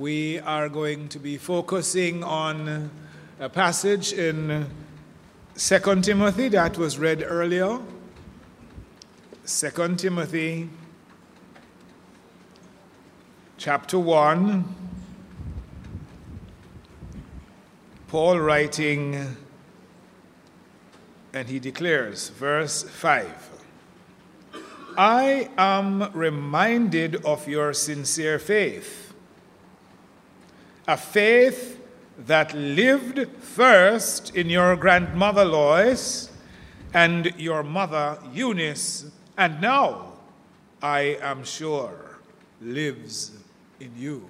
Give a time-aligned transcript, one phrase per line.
[0.00, 2.90] We are going to be focusing on
[3.38, 4.66] a passage in
[5.58, 7.78] 2 Timothy that was read earlier.
[9.46, 10.70] 2 Timothy
[13.58, 14.64] chapter 1.
[18.08, 19.36] Paul writing,
[21.34, 23.50] and he declares, verse 5
[24.96, 29.09] I am reminded of your sincere faith,
[30.90, 31.80] a faith
[32.26, 36.32] that lived first in your grandmother Lois
[36.92, 39.06] and your mother Eunice,
[39.38, 40.14] and now,
[40.82, 42.18] I am sure,
[42.60, 43.30] lives
[43.78, 44.28] in you.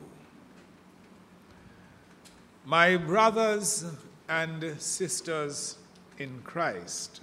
[2.66, 3.87] My brothers
[4.29, 5.79] and sisters
[6.18, 7.23] in Christ,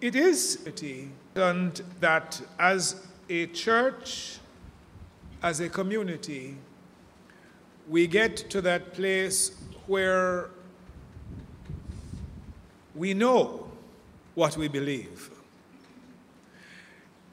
[0.00, 4.38] it is important that as a church,
[5.40, 6.56] as a community,
[7.88, 9.52] we get to that place
[9.86, 10.50] where
[12.94, 13.68] we know
[14.34, 15.30] what we believe.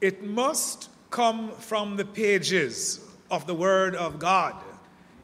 [0.00, 4.54] It must come from the pages of the Word of God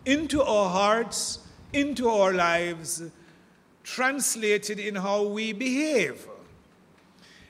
[0.04, 1.38] into our hearts,
[1.72, 3.02] into our lives,
[3.84, 6.26] translated in how we behave.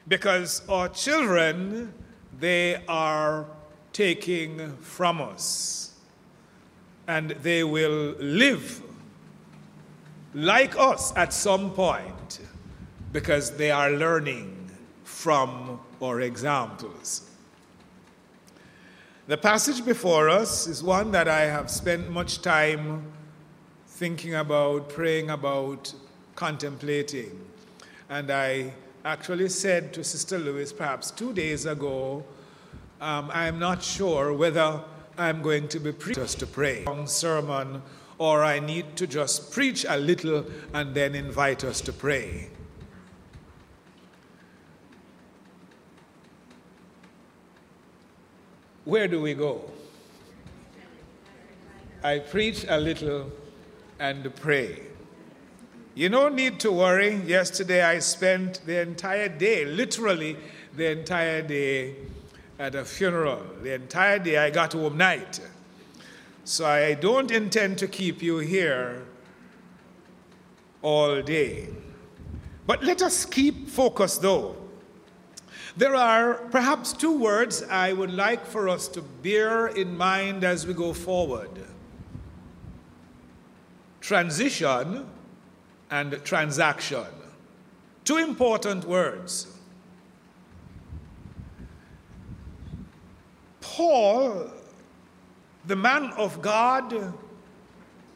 [0.09, 1.95] Because our children,
[2.39, 3.47] they are
[3.93, 5.90] taking from us.
[7.07, 8.83] And they will live
[10.35, 12.41] like us at some point
[13.13, 14.71] because they are learning
[15.03, 17.29] from our examples.
[19.27, 23.05] The passage before us is one that I have spent much time
[23.87, 25.93] thinking about, praying about,
[26.35, 27.39] contemplating.
[28.09, 28.73] And I
[29.05, 32.25] actually said to Sister Lewis perhaps two days ago,
[33.01, 34.81] um, I'm not sure whether
[35.21, 37.83] I'm going to be preaching to pray long sermon
[38.17, 42.49] or I need to just preach a little and then invite us to pray.
[48.87, 49.71] Where do we go?
[52.03, 53.31] I preach a little
[53.99, 54.85] and pray.
[55.95, 57.17] You no need to worry.
[57.17, 60.39] Yesterday I spent the entire day, literally
[60.75, 61.95] the entire day,
[62.61, 63.43] at a funeral.
[63.63, 65.41] The entire day I got home night.
[66.45, 69.07] So I don't intend to keep you here
[70.83, 71.69] all day.
[72.67, 74.57] But let us keep focus though.
[75.75, 80.67] There are perhaps two words I would like for us to bear in mind as
[80.67, 81.49] we go forward
[84.01, 85.07] transition
[85.91, 87.07] and transaction.
[88.05, 89.60] Two important words.
[93.81, 94.51] Paul,
[95.65, 97.15] the man of God,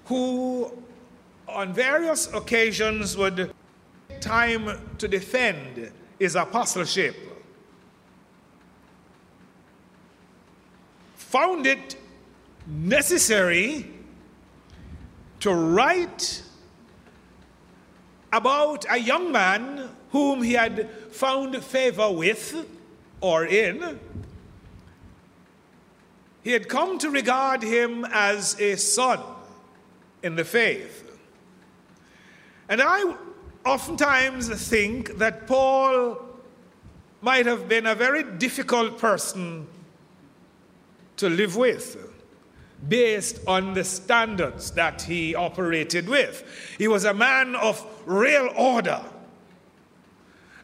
[0.05, 0.71] who
[1.49, 3.51] on various occasions would
[4.11, 7.17] take time to defend his apostleship,
[11.17, 11.97] found it
[12.67, 13.91] necessary
[15.41, 16.43] to write
[18.35, 22.69] about a young man whom he had found favor with
[23.23, 23.99] or in.
[26.45, 29.19] He had come to regard him as a son
[30.23, 31.01] in the faith.
[32.69, 33.15] And I
[33.65, 36.19] oftentimes think that Paul
[37.23, 39.67] might have been a very difficult person
[41.17, 41.97] to live with
[42.87, 46.45] based on the standards that he operated with.
[46.77, 49.03] He was a man of real order.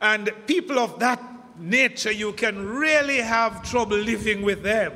[0.02, 1.22] And people of that
[1.58, 4.92] nature, you can really have trouble living with them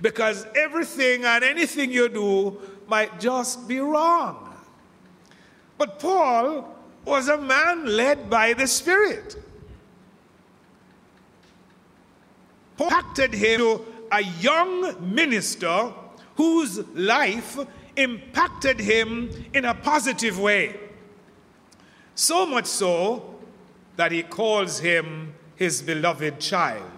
[0.00, 4.54] because everything and anything you do might just be wrong.
[5.76, 9.36] But Paul was a man led by the Spirit.
[12.76, 12.90] Paul
[13.34, 15.92] him to a young minister
[16.36, 17.58] whose life
[17.96, 20.78] impacted him in a positive way.
[22.14, 23.34] So much so
[23.96, 26.97] that he calls him his beloved child.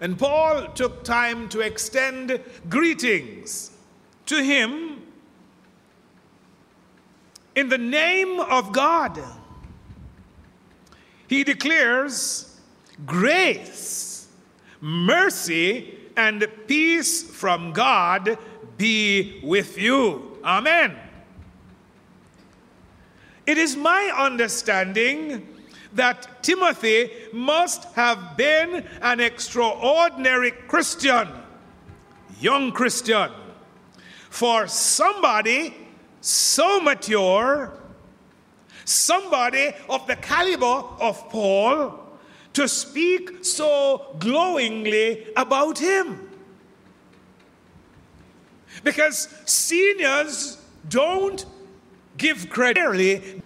[0.00, 3.72] And Paul took time to extend greetings
[4.26, 5.02] to him
[7.54, 9.20] in the name of God.
[11.26, 12.56] He declares
[13.04, 14.28] grace,
[14.80, 18.38] mercy, and peace from God
[18.76, 20.38] be with you.
[20.44, 20.96] Amen.
[23.46, 25.57] It is my understanding
[25.94, 31.28] that Timothy must have been an extraordinary Christian,
[32.40, 33.30] young Christian,
[34.30, 35.74] for somebody
[36.20, 37.72] so mature,
[38.84, 42.04] somebody of the caliber of Paul,
[42.52, 46.28] to speak so glowingly about him.
[48.84, 51.44] Because seniors don't
[52.16, 53.42] give credit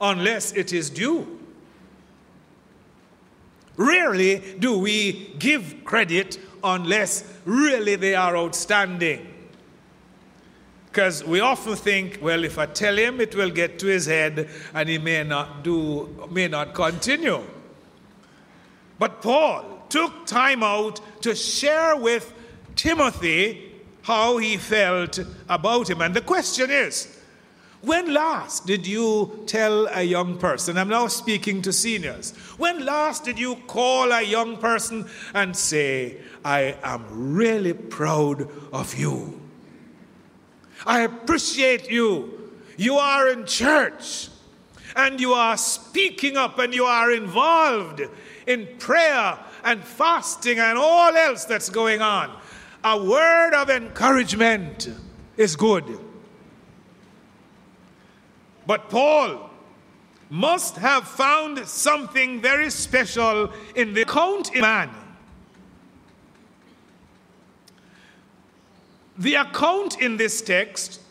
[0.00, 1.41] unless it is due.
[3.76, 9.28] Rarely do we give credit unless really they are outstanding.
[10.86, 14.48] Because we often think, well, if I tell him, it will get to his head
[14.74, 17.42] and he may not do, may not continue.
[18.98, 22.32] But Paul took time out to share with
[22.76, 23.72] Timothy
[24.02, 25.18] how he felt
[25.48, 26.02] about him.
[26.02, 27.21] And the question is,
[27.82, 33.24] when last did you tell a young person, I'm now speaking to seniors, when last
[33.24, 39.40] did you call a young person and say, I am really proud of you?
[40.86, 42.50] I appreciate you.
[42.76, 44.28] You are in church
[44.94, 48.02] and you are speaking up and you are involved
[48.46, 52.36] in prayer and fasting and all else that's going on.
[52.84, 54.88] A word of encouragement
[55.36, 55.98] is good.
[58.72, 59.50] But Paul
[60.30, 64.88] must have found something very special in the account in man.
[69.18, 71.02] The account in this text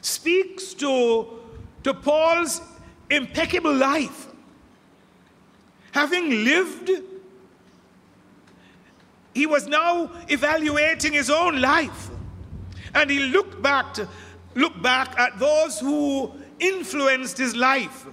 [0.00, 1.38] speaks to,
[1.84, 2.62] to Paul's
[3.08, 4.26] impeccable life.
[5.92, 6.90] Having lived,
[9.34, 12.10] he was now evaluating his own life.
[12.92, 14.08] And he looked back, to,
[14.56, 18.06] looked back at those who influenced his life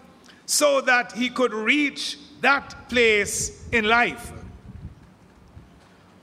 [0.45, 4.31] so that he could reach that place in life.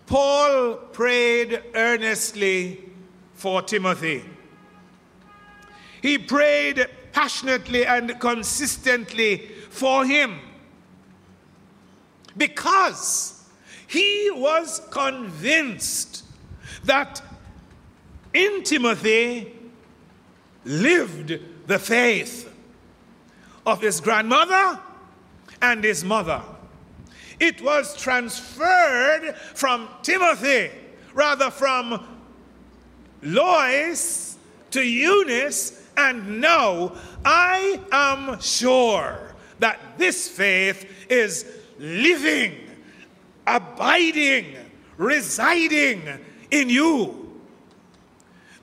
[0.07, 2.85] Paul prayed earnestly
[3.35, 4.25] for Timothy.
[6.01, 10.39] He prayed passionately and consistently for him
[12.37, 13.49] because
[13.87, 16.25] he was convinced
[16.85, 17.23] that
[18.33, 19.55] in Timothy
[20.65, 21.39] lived
[21.73, 22.53] the faith
[23.65, 24.79] of his grandmother
[25.63, 26.43] and his mother.
[27.41, 30.71] It was transferred from Timothy,
[31.15, 32.07] rather from
[33.23, 34.37] Lois
[34.73, 41.47] to Eunice, and now I am sure that this faith is
[41.79, 42.55] living,
[43.47, 44.57] abiding,
[44.99, 46.03] residing
[46.51, 47.22] in you.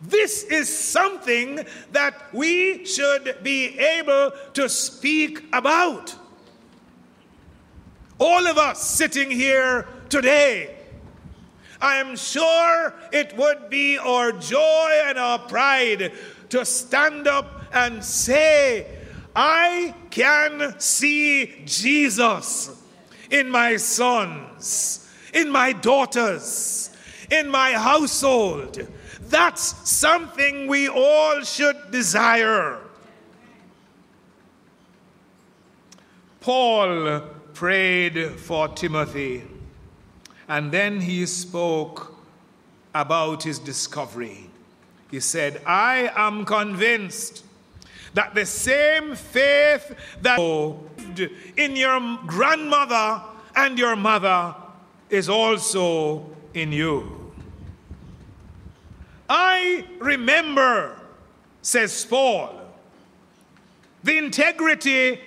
[0.02, 6.16] This is something that we should be able to speak about.
[8.18, 10.76] All of us sitting here today,
[11.82, 16.14] I am sure it would be our joy and our pride
[16.50, 18.98] to stand up and say,
[19.36, 22.76] I can see Jesus
[23.30, 26.90] in my sons, in my daughters,
[27.30, 28.88] in my household
[29.30, 32.80] that's something we all should desire.
[36.42, 37.22] Paul
[37.54, 39.44] prayed for Timothy,
[40.48, 42.16] and then he spoke
[42.96, 44.50] about his discovery.
[45.12, 47.44] He said, I am convinced
[48.14, 50.40] that the same faith that
[51.58, 53.22] in your grandmother
[53.56, 54.56] and your mother
[55.10, 57.19] is also in you.
[59.30, 61.00] I remember,
[61.62, 62.60] says Paul,
[64.04, 65.20] the integrity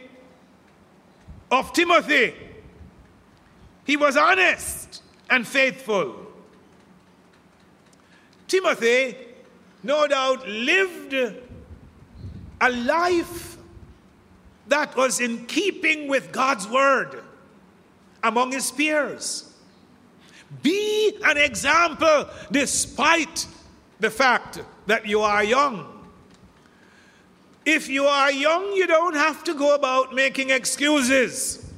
[1.51, 2.35] of Timothy.
[3.85, 6.17] He was honest and faithful.
[8.49, 9.17] Timothy,
[9.83, 11.15] no doubt, lived
[12.61, 13.57] a life
[14.67, 17.23] that was in keeping with God's word
[18.23, 19.53] among his peers.
[20.63, 23.47] Be an example despite
[24.03, 25.87] the fact that you are young.
[27.65, 31.73] If you are young, you don't have to go about making excuses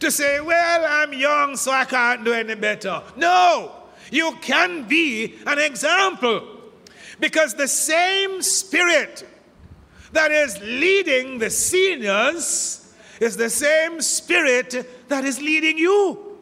[0.00, 3.02] to say, Well, I'm young, so I can't do any better.
[3.16, 3.70] No,
[4.10, 6.42] you can be an example
[7.20, 9.28] because the same spirit
[10.12, 16.38] that is leading the seniors is the same spirit that is leading you.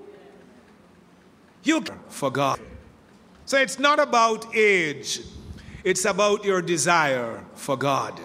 [1.65, 2.61] You for God.
[3.47, 5.21] So it's not about age,
[5.85, 8.21] it's about your desire for God.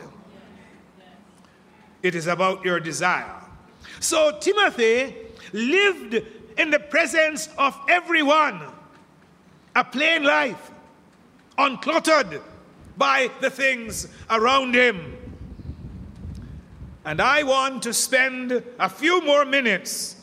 [2.01, 3.35] It is about your desire.
[3.99, 5.15] So Timothy
[5.53, 6.25] lived
[6.57, 8.61] in the presence of everyone,
[9.75, 10.71] a plain life,
[11.57, 12.41] uncluttered,
[12.97, 15.17] by the things around him.
[17.05, 20.15] And I want to spend a few more minutes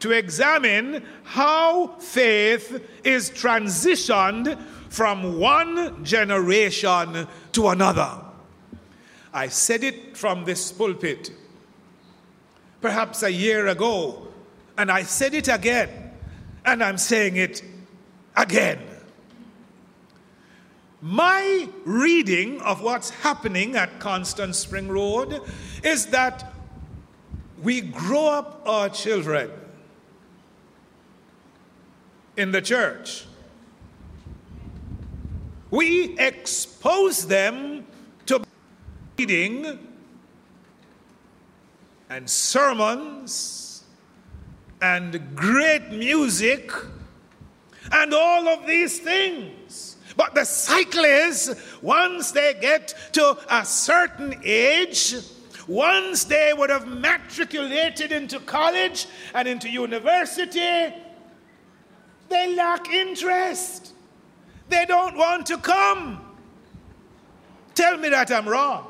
[0.00, 8.10] to examine how faith is transitioned from one generation to another.
[9.32, 11.30] I said it from this pulpit
[12.80, 14.28] perhaps a year ago,
[14.76, 16.12] and I said it again,
[16.64, 17.62] and I'm saying it
[18.36, 18.78] again.
[21.00, 25.40] My reading of what's happening at Constant Spring Road
[25.82, 26.52] is that
[27.62, 29.50] we grow up our children
[32.38, 33.24] in the church.
[35.70, 37.84] We expose them
[38.26, 38.42] to
[39.18, 39.78] reading
[42.08, 43.82] and sermons
[44.80, 46.70] and great music
[47.90, 49.96] and all of these things.
[50.16, 55.14] But the cycle is once they get to a certain age,
[55.66, 60.94] once they would have matriculated into college and into university,
[62.28, 63.92] they lack interest.
[64.68, 66.24] They don't want to come.
[67.74, 68.86] Tell me that I'm wrong.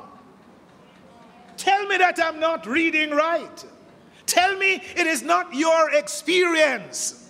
[1.57, 3.65] Tell me that I'm not reading right.
[4.25, 7.29] Tell me it is not your experience.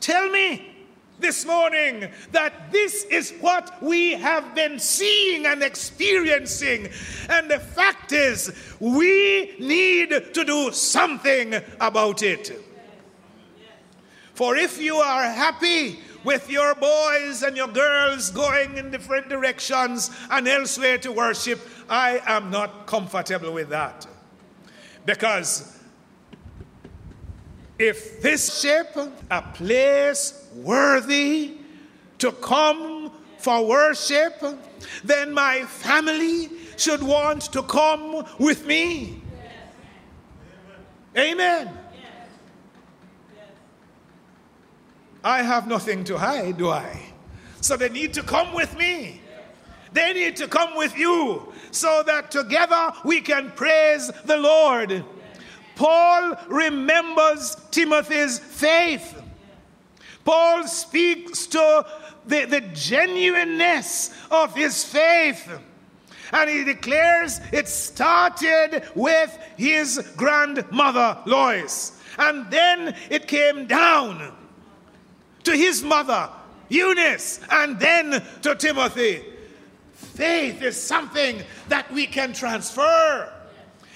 [0.00, 0.74] Tell me
[1.18, 6.88] this morning that this is what we have been seeing and experiencing.
[7.28, 12.65] And the fact is, we need to do something about it.
[14.36, 20.10] For if you are happy with your boys and your girls going in different directions
[20.30, 24.06] and elsewhere to worship, I am not comfortable with that.
[25.06, 25.78] Because
[27.78, 28.94] if this ship,
[29.30, 31.54] a place worthy
[32.18, 34.34] to come for worship,
[35.02, 39.22] then my family should want to come with me.
[41.16, 41.70] Amen.
[45.26, 47.02] I have nothing to hide, do I?
[47.60, 49.20] So they need to come with me.
[49.92, 55.04] They need to come with you so that together we can praise the Lord.
[55.74, 59.20] Paul remembers Timothy's faith.
[60.24, 61.84] Paul speaks to
[62.24, 65.50] the, the genuineness of his faith.
[66.30, 72.00] And he declares it started with his grandmother, Lois.
[72.16, 74.32] And then it came down
[75.46, 76.28] to his mother,
[76.68, 79.24] Eunice, and then to Timothy.
[79.94, 83.32] Faith is something that we can transfer.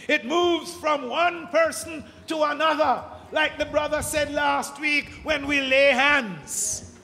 [0.07, 3.03] It moves from one person to another,
[3.33, 6.97] like the brother said last week when we lay hands.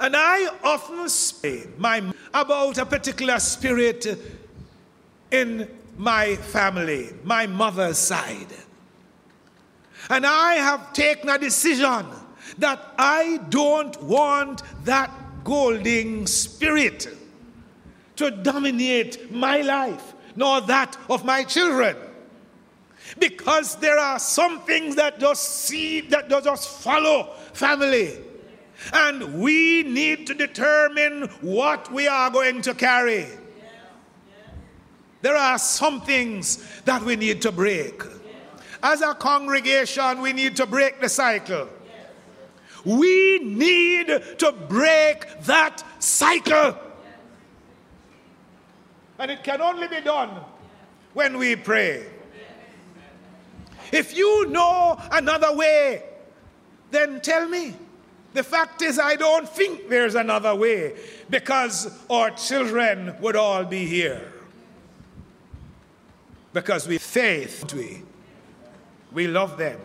[0.00, 2.02] And I often speak my,
[2.32, 4.06] about a particular spirit
[5.30, 5.68] in
[5.98, 8.54] my family, my mother's side.
[10.08, 12.06] And I have taken a decision
[12.58, 15.10] that I don't want that
[15.44, 17.08] Golding spirit
[18.16, 21.96] to dominate my life, nor that of my children.
[23.18, 28.18] Because there are some things that just see, that just follow family.
[28.92, 33.26] And we need to determine what we are going to carry.
[35.22, 38.02] There are some things that we need to break.
[38.82, 41.68] As a congregation, we need to break the cycle.
[42.84, 44.06] We need
[44.38, 46.76] to break that cycle.
[49.18, 50.30] And it can only be done
[51.14, 52.06] when we pray.
[53.90, 56.04] If you know another way,
[56.90, 57.74] then tell me.
[58.34, 60.94] The fact is, I don't think there's another way
[61.30, 64.32] because our children would all be here.
[66.52, 68.02] Because we faith, we,
[69.12, 69.80] we love them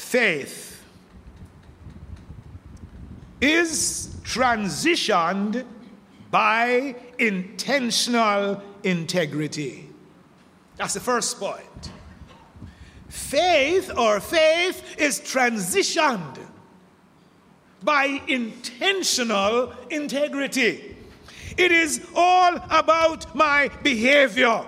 [0.00, 0.82] faith
[3.40, 5.64] is transitioned
[6.30, 9.88] by intentional integrity.
[10.78, 11.92] That's the first point.
[13.08, 16.38] Faith or faith is transitioned
[17.82, 20.96] by intentional integrity.
[21.56, 24.64] It is all about my behavior.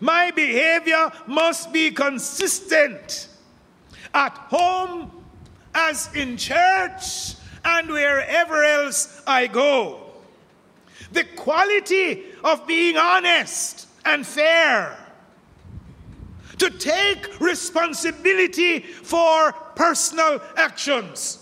[0.00, 3.28] My behavior must be consistent
[4.14, 5.10] at home,
[5.74, 10.00] as in church, and wherever else I go.
[11.12, 14.96] The quality of being honest and fair,
[16.58, 21.40] to take responsibility for personal actions,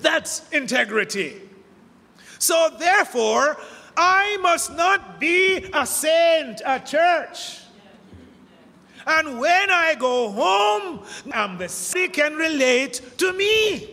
[0.00, 1.40] That's integrity.
[2.38, 3.56] So, therefore,
[3.96, 7.60] I must not be a saint at church.
[9.08, 13.88] And when I go home, I'm the sick can relate to me.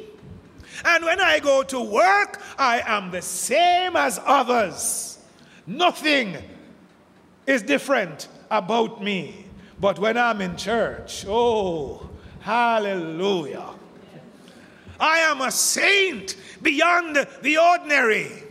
[0.83, 5.17] And when I go to work, I am the same as others.
[5.65, 6.35] Nothing
[7.47, 9.45] is different about me.
[9.79, 12.09] But when I'm in church, oh,
[12.41, 13.69] hallelujah.
[14.99, 18.43] I am a saint beyond the ordinary.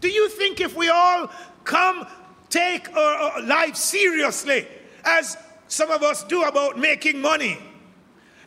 [0.00, 1.28] Do you think if we all
[1.64, 2.06] come
[2.54, 4.66] take our life seriously,
[5.04, 7.58] as some of us do about making money,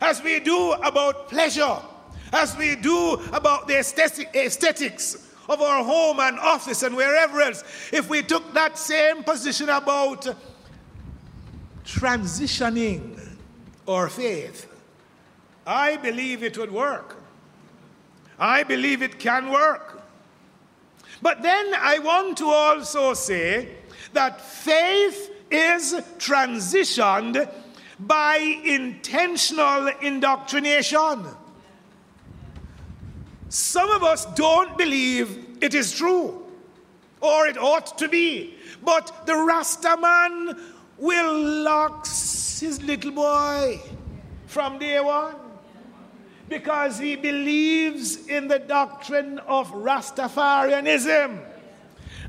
[0.00, 1.76] as we do about pleasure,
[2.32, 7.62] as we do about the aesthetics of our home and office and wherever else,
[7.92, 10.26] if we took that same position about
[11.84, 13.36] transitioning
[13.86, 14.66] our faith,
[15.66, 17.16] I believe it would work.
[18.38, 20.02] I believe it can work.
[21.20, 23.68] But then I want to also say
[24.12, 27.50] that faith is transitioned
[27.98, 31.26] by intentional indoctrination.
[33.48, 36.44] Some of us don't believe it is true,
[37.20, 38.54] or it ought to be.
[38.82, 40.58] But the Rasta man
[40.98, 43.80] will lock his little boy
[44.46, 45.34] from day one
[46.48, 51.44] because he believes in the doctrine of Rastafarianism.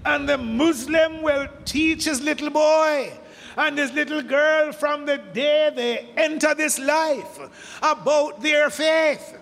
[0.05, 3.11] And the Muslim will teach his little boy
[3.57, 7.39] and his little girl from the day they enter this life
[7.81, 9.37] about their faith,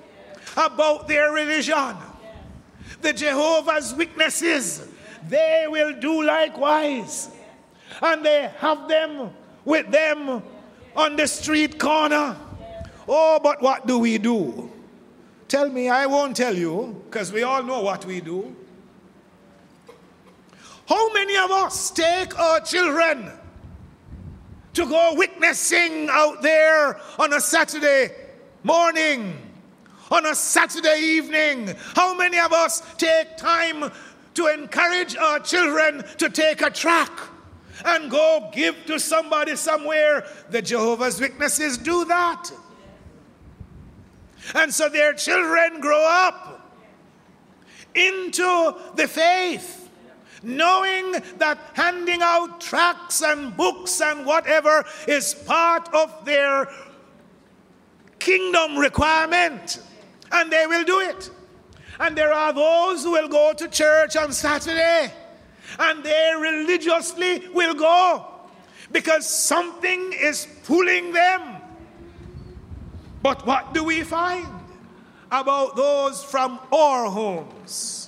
[0.55, 1.95] about their religion.
[3.01, 4.87] The Jehovah's Witnesses,
[5.27, 7.29] they will do likewise.
[8.01, 9.31] And they have them
[9.63, 10.41] with them
[10.95, 12.35] on the street corner.
[13.07, 14.71] Oh, but what do we do?
[15.47, 18.55] Tell me, I won't tell you, because we all know what we do.
[20.87, 23.29] How many of us take our children
[24.73, 28.09] to go witnessing out there on a Saturday
[28.63, 29.35] morning,
[30.09, 31.75] on a Saturday evening?
[31.93, 33.91] How many of us take time
[34.35, 37.11] to encourage our children to take a track
[37.83, 40.25] and go give to somebody somewhere?
[40.51, 42.49] The Jehovah's Witnesses do that.
[44.55, 46.71] And so their children grow up
[47.93, 49.86] into the faith
[50.43, 56.69] knowing that handing out tracts and books and whatever is part of their
[58.19, 59.81] kingdom requirement.
[60.31, 61.31] And they will do it.
[61.99, 65.11] And there are those who will go to church on Saturday
[65.79, 68.25] and they religiously will go
[68.91, 71.61] because something is pulling them.
[73.21, 74.47] But what do we find
[75.31, 78.06] about those from our homes?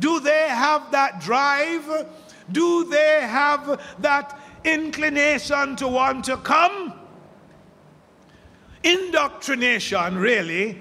[0.00, 2.06] Do they have that drive?
[2.50, 6.94] Do they have that inclination to want to come?
[8.82, 10.80] Indoctrination, really,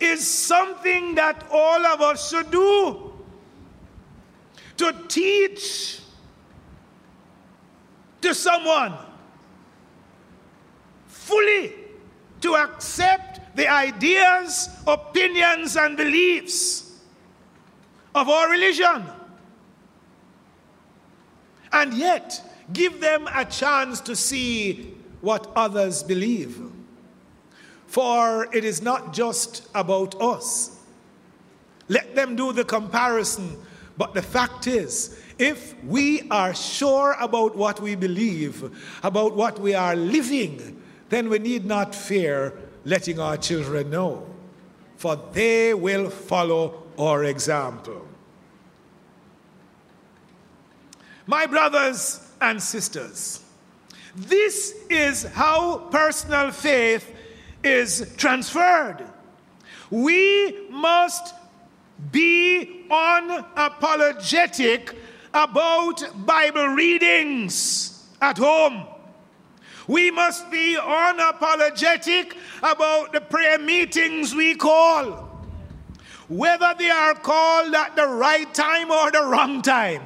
[0.00, 3.12] is something that all of us should do.
[4.78, 6.00] To teach
[8.20, 8.94] to someone
[11.08, 11.74] fully
[12.40, 16.91] to accept the ideas, opinions, and beliefs
[18.14, 19.04] of our religion.
[21.72, 26.60] And yet, give them a chance to see what others believe.
[27.86, 30.78] For it is not just about us.
[31.88, 33.56] Let them do the comparison.
[33.96, 38.70] But the fact is, if we are sure about what we believe,
[39.02, 44.26] about what we are living, then we need not fear letting our children know,
[44.96, 48.06] for they will follow or example.
[51.26, 53.40] My brothers and sisters,
[54.14, 57.10] this is how personal faith
[57.62, 59.04] is transferred.
[59.90, 61.34] We must
[62.10, 64.96] be unapologetic
[65.32, 68.86] about Bible readings at home.
[69.86, 75.31] We must be unapologetic about the prayer meetings we call
[76.28, 80.02] whether they are called at the right time or the wrong time.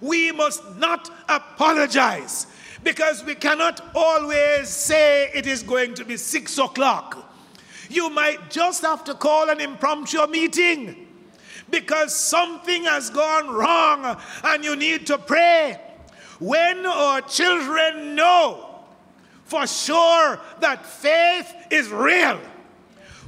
[0.00, 2.46] We must not apologize
[2.84, 7.32] because we cannot always say it is going to be six o'clock.
[7.90, 11.06] You might just have to call an impromptu meeting
[11.70, 15.80] because something has gone wrong and you need to pray.
[16.38, 18.84] When our children know
[19.44, 22.38] for sure that faith is real,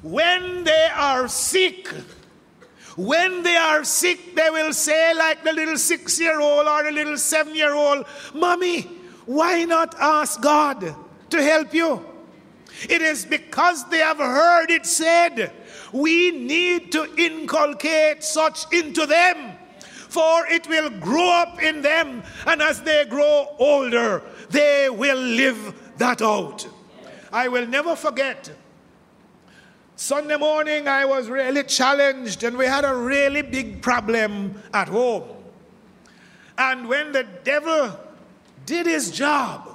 [0.03, 1.92] when they are sick,
[2.96, 6.90] when they are sick, they will say, like the little six year old or the
[6.90, 8.83] little seven year old, Mommy,
[9.26, 10.94] why not ask God
[11.31, 12.05] to help you?
[12.88, 15.53] It is because they have heard it said.
[15.92, 22.62] We need to inculcate such into them, for it will grow up in them, and
[22.62, 26.66] as they grow older, they will live that out.
[27.33, 28.50] I will never forget.
[30.01, 35.25] Sunday morning, I was really challenged, and we had a really big problem at home.
[36.57, 38.01] And when the devil
[38.65, 39.69] did his job,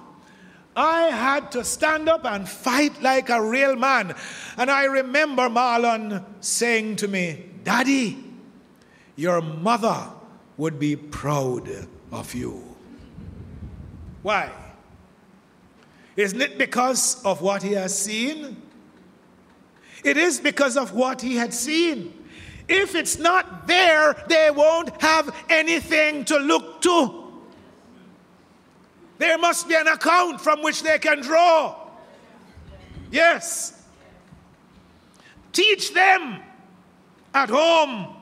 [0.76, 4.16] I had to stand up and fight like a real man.
[4.58, 8.18] And I remember Marlon saying to me, Daddy,
[9.16, 10.10] your mother
[10.58, 11.70] would be proud
[12.12, 12.64] of you.
[14.24, 14.50] Why?
[16.16, 18.64] Isn't it because of what he has seen?
[20.06, 22.14] It is because of what he had seen.
[22.70, 27.24] If it's not there, they won't have anything to look to.
[29.18, 31.76] There must be an account from which they can draw.
[33.10, 33.82] Yes.
[35.52, 36.40] Teach them
[37.34, 38.16] at home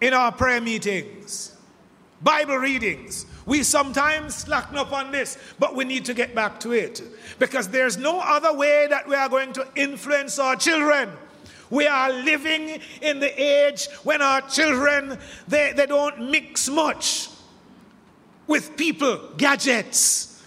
[0.00, 1.54] in our prayer meetings,
[2.22, 3.26] Bible readings.
[3.48, 7.00] We sometimes slacken up on this, but we need to get back to it
[7.38, 11.08] because there's no other way that we are going to influence our children.
[11.70, 17.30] We are living in the age when our children they, they don't mix much
[18.46, 20.44] with people, gadgets,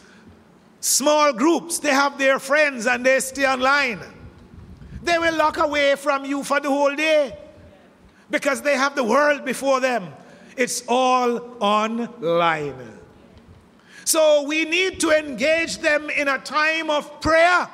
[0.80, 1.80] small groups.
[1.80, 4.00] They have their friends and they stay online.
[5.02, 7.36] They will lock away from you for the whole day
[8.30, 10.14] because they have the world before them.
[10.58, 13.00] It's all online.
[14.06, 17.68] So we need to engage them in a time of prayer,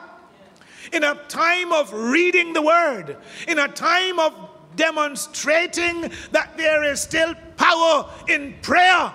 [0.93, 4.33] in a time of reading the word, in a time of
[4.75, 9.11] demonstrating that there is still power in prayer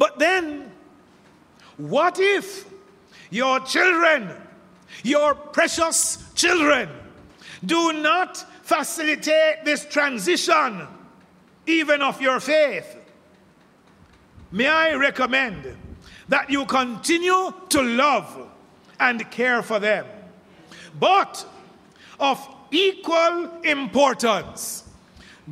[0.00, 0.72] but then,
[1.76, 2.64] what if
[3.30, 4.30] your children,
[5.02, 6.88] your precious children,
[7.64, 10.86] do not facilitate this transition,
[11.66, 12.96] even of your faith?
[14.52, 15.76] May I recommend
[16.28, 18.48] that you continue to love
[18.98, 20.06] and care for them.
[20.98, 21.46] But
[22.18, 22.38] of
[22.70, 24.84] equal importance,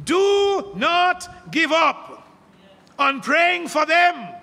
[0.04, 2.28] do not give up
[2.98, 4.38] on praying for them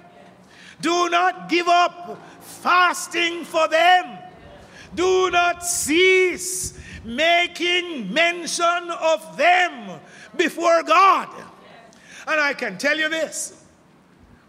[0.81, 4.19] do not give up fasting for them.
[4.93, 9.99] Do not cease making mention of them
[10.35, 11.29] before God.
[12.27, 13.61] And I can tell you this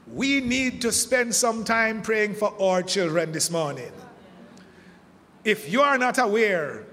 [0.06, 3.92] we need to spend some time praying for our children this morning.
[5.44, 6.86] If you are not aware,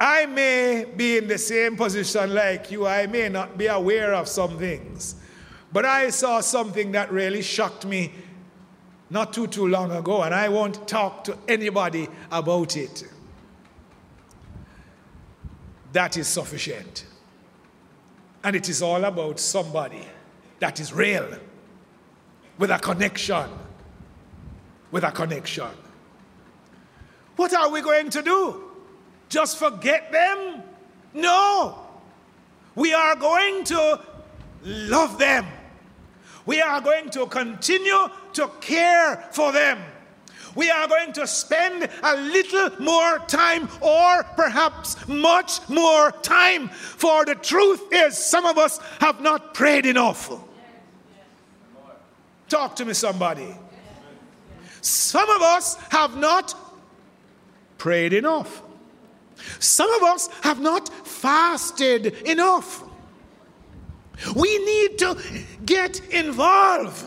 [0.00, 4.28] I may be in the same position like you, I may not be aware of
[4.28, 5.14] some things.
[5.72, 8.12] But I saw something that really shocked me
[9.10, 13.04] not too, too long ago, and I won't talk to anybody about it.
[15.92, 17.04] That is sufficient.
[18.42, 20.06] And it is all about somebody
[20.60, 21.28] that is real,
[22.58, 23.48] with a connection.
[24.90, 25.70] With a connection.
[27.36, 28.64] What are we going to do?
[29.28, 30.62] Just forget them?
[31.14, 31.78] No.
[32.74, 34.00] We are going to
[34.62, 35.46] love them
[36.46, 39.78] we are going to continue to care for them.
[40.54, 46.68] We are going to spend a little more time, or perhaps much more time.
[46.68, 50.30] For the truth is, some of us have not prayed enough.
[52.48, 53.56] Talk to me, somebody.
[54.80, 56.54] Some of us have not
[57.78, 58.62] prayed enough.
[59.58, 62.82] Some of us have not fasted enough.
[64.34, 65.16] We need to
[65.64, 67.04] get involved.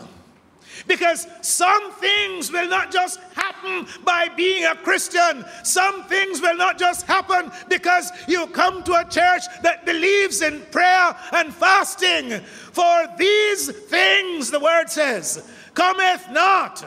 [0.88, 5.46] Because some things will not just happen by being a Christian.
[5.64, 10.62] Some things will not just happen because you come to a church that believes in
[10.72, 12.40] prayer and fasting.
[12.40, 16.86] For these things, the word says, cometh not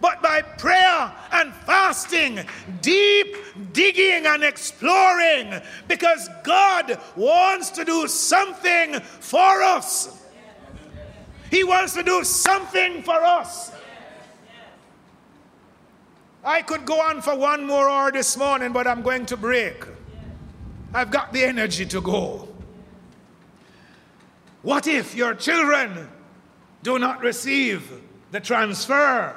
[0.00, 2.40] but by prayer and fasting,
[2.80, 3.36] deep
[3.72, 10.27] digging and exploring, because God wants to do something for us.
[11.50, 13.72] He wants to do something for us.
[16.44, 19.84] I could go on for one more hour this morning, but I'm going to break.
[20.94, 22.48] I've got the energy to go.
[24.62, 26.08] What if your children
[26.82, 27.90] do not receive
[28.30, 29.34] the transfer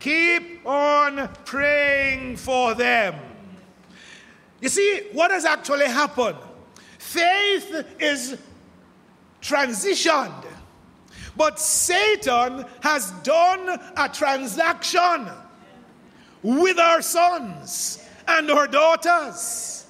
[0.00, 3.14] Keep on praying for them.
[4.60, 6.38] You see, what has actually happened?
[6.98, 8.38] Faith is
[9.42, 10.44] transitioned,
[11.36, 15.28] but Satan has done a transaction
[16.42, 19.86] with our sons and our daughters,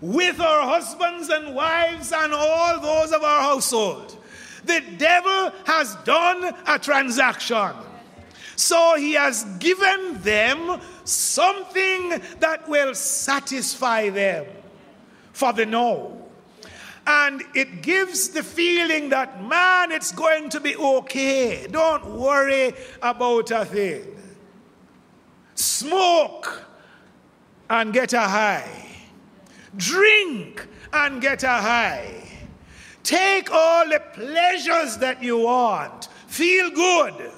[0.00, 4.16] with our husbands and wives and all those of our household.
[4.64, 7.72] The devil has done a transaction.
[8.56, 14.46] So he has given them something that will satisfy them
[15.32, 16.21] for the no.
[17.06, 21.66] And it gives the feeling that, man, it's going to be okay.
[21.68, 24.16] Don't worry about a thing.
[25.54, 26.64] Smoke
[27.68, 28.86] and get a high.
[29.76, 32.28] Drink and get a high.
[33.02, 36.08] Take all the pleasures that you want.
[36.28, 37.32] Feel good.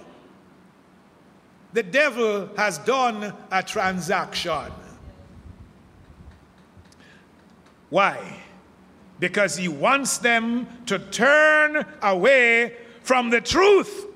[1.73, 4.73] The devil has done a transaction.
[7.89, 8.44] Why?
[9.25, 14.07] Because he wants them to turn away from the truth.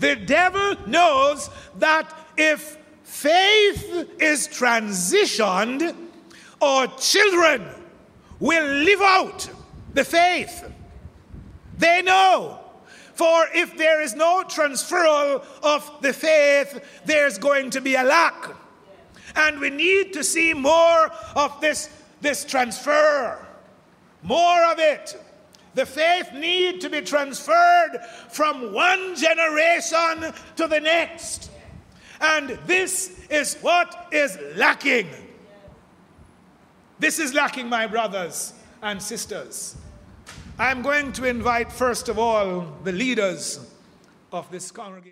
[0.00, 5.94] The devil knows that if faith is transitioned,
[6.60, 7.68] our children
[8.40, 9.48] will live out
[9.94, 10.68] the faith.
[11.78, 12.58] They know.
[13.14, 18.56] For if there is no transferal of the faith, there's going to be a lack.
[19.36, 21.88] And we need to see more of this,
[22.20, 23.46] this transfer,
[24.22, 25.20] more of it.
[25.74, 31.50] The faith need to be transferred from one generation to the next.
[32.20, 35.08] And this is what is lacking.
[36.98, 38.52] This is lacking, my brothers
[38.82, 39.76] and sisters.
[40.58, 43.60] I'm going to invite, first of all, the leaders
[44.32, 45.08] of this congregation.